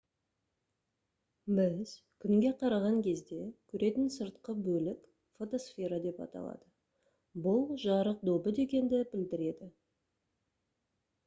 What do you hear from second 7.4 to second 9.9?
бұл «жарық добы» дегенді білдіреді